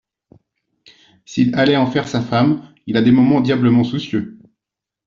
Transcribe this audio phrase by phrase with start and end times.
[1.25, 2.73] S'il allait en faire sa femme!
[2.87, 4.39] Il a des moments diablement soucieux.